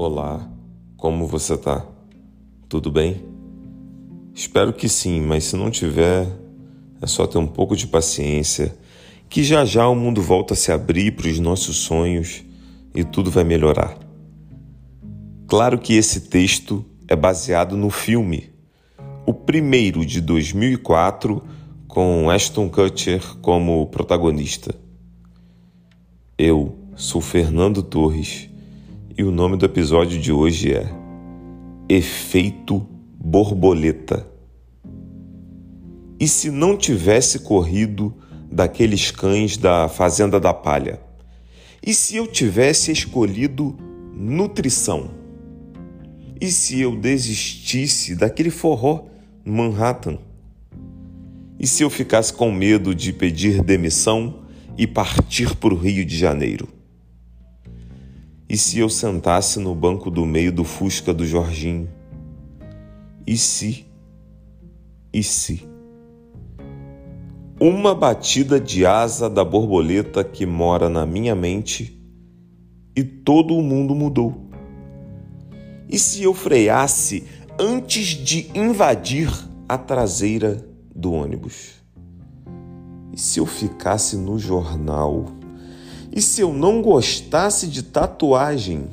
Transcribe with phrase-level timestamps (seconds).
[0.00, 0.48] Olá,
[0.96, 1.84] como você tá?
[2.68, 3.20] Tudo bem?
[4.32, 6.24] Espero que sim, mas se não tiver,
[7.02, 8.76] é só ter um pouco de paciência,
[9.28, 12.44] que já já o mundo volta a se abrir para os nossos sonhos
[12.94, 13.98] e tudo vai melhorar.
[15.48, 18.50] Claro que esse texto é baseado no filme,
[19.26, 21.42] o primeiro de 2004,
[21.88, 24.72] com Ashton Kutcher como protagonista.
[26.38, 28.47] Eu sou Fernando Torres
[29.18, 30.86] e o nome do episódio de hoje é
[31.88, 32.86] Efeito
[33.18, 34.24] Borboleta.
[36.20, 38.14] E se não tivesse corrido
[38.48, 41.00] daqueles cães da Fazenda da Palha?
[41.84, 43.76] E se eu tivesse escolhido
[44.14, 45.10] nutrição?
[46.40, 49.06] E se eu desistisse daquele forró
[49.44, 50.18] no Manhattan?
[51.58, 54.44] E se eu ficasse com medo de pedir demissão
[54.76, 56.77] e partir para o Rio de Janeiro?
[58.48, 61.86] E se eu sentasse no banco do meio do Fusca do Jorginho?
[63.26, 63.84] E se?
[65.12, 65.68] E se?
[67.60, 72.00] Uma batida de asa da borboleta que mora na minha mente
[72.96, 74.48] e todo o mundo mudou.
[75.86, 77.24] E se eu freasse
[77.58, 79.28] antes de invadir
[79.68, 81.74] a traseira do ônibus?
[83.12, 85.37] E se eu ficasse no jornal?
[86.12, 88.86] E se eu não gostasse de tatuagem?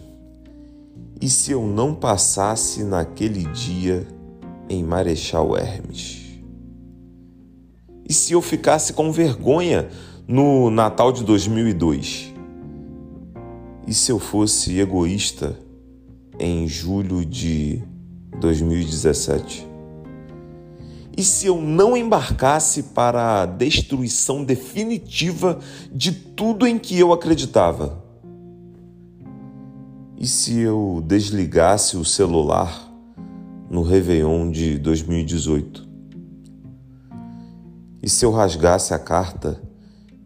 [1.22, 4.06] E se eu não passasse naquele dia
[4.70, 6.24] em Marechal Hermes?
[8.08, 9.90] E se eu ficasse com vergonha
[10.28, 12.34] no Natal de 2002?
[13.88, 15.58] E se eu fosse egoísta
[16.40, 17.82] em julho de
[18.40, 19.75] 2017?
[21.18, 28.04] E se eu não embarcasse para a destruição definitiva de tudo em que eu acreditava?
[30.18, 32.92] E se eu desligasse o celular
[33.70, 35.88] no Réveillon de 2018?
[38.04, 39.62] E se eu rasgasse a carta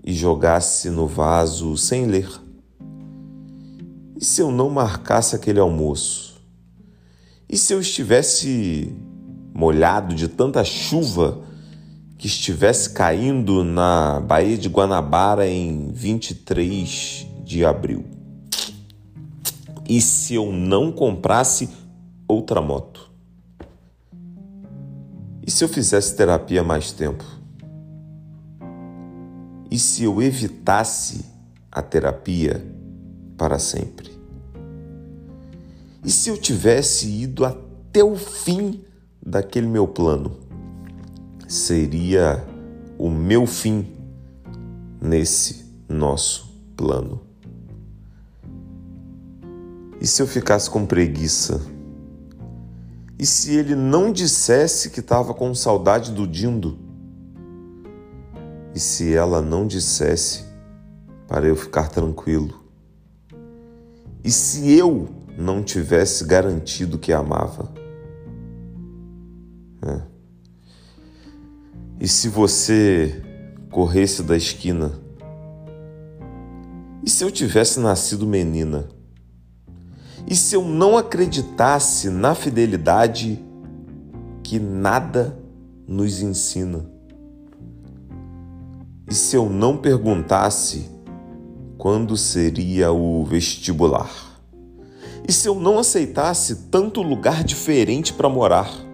[0.04, 2.30] e jogasse no vaso sem ler?
[4.18, 6.42] E se eu não marcasse aquele almoço?
[7.48, 8.96] E se eu estivesse
[9.59, 11.42] molhado de tanta chuva
[12.18, 18.06] que estivesse caindo na Baía de Guanabara em 23 de abril.
[19.88, 21.69] E se eu não comprasse
[22.25, 23.12] outra moto?
[25.46, 27.25] E se eu fizesse terapia mais tempo?
[29.69, 31.25] E se eu evitasse
[31.69, 32.66] a terapia
[33.38, 34.09] para sempre?
[36.06, 38.86] E se eu tivesse ido até o fim
[39.22, 40.38] daquele meu plano
[41.47, 42.46] seria
[42.97, 43.88] o meu fim
[45.02, 47.22] nesse nosso plano.
[50.00, 51.62] E se eu ficasse com preguiça?
[53.18, 56.78] E se ele não dissesse que estava com saudade do Dindo?
[58.74, 60.46] E se ela não dissesse
[61.28, 62.63] para eu ficar tranquilo?
[64.24, 67.69] E se eu não tivesse garantido que amava?
[69.82, 70.02] É.
[72.00, 73.22] E se você
[73.70, 74.94] corresse da esquina?
[77.06, 78.88] E se eu tivesse nascido menina?
[80.28, 83.44] E se eu não acreditasse na fidelidade
[84.44, 85.38] que nada
[85.88, 86.86] nos ensina?
[89.10, 90.90] E se eu não perguntasse
[91.78, 94.12] quando seria o vestibular?
[95.28, 98.89] E se eu não aceitasse tanto lugar diferente para morar?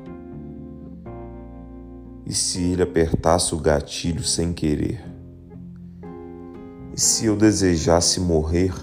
[2.26, 5.06] E se ele apertasse o gatilho sem querer?
[6.96, 8.74] E se eu desejasse morrer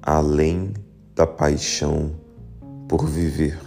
[0.00, 0.72] além
[1.16, 2.12] da paixão
[2.88, 3.58] por viver?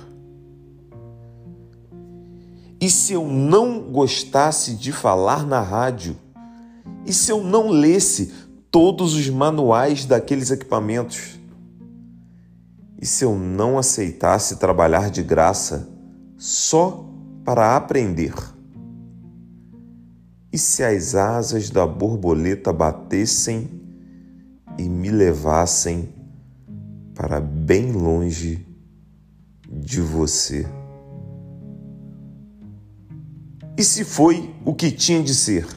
[2.80, 6.16] E se eu não gostasse de falar na rádio?
[7.06, 8.34] E se eu não lesse
[8.72, 11.40] todos os manuais daqueles equipamentos?
[13.02, 15.90] E se eu não aceitasse trabalhar de graça
[16.38, 17.13] só
[17.44, 18.34] para aprender.
[20.52, 23.70] E se as asas da borboleta batessem
[24.78, 26.10] e me levassem
[27.16, 28.66] para bem longe
[29.68, 30.68] de você?
[33.76, 35.68] E se foi o que tinha de ser?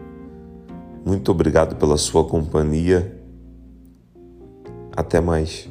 [1.05, 3.19] Muito obrigado pela sua companhia.
[4.95, 5.67] Até mais.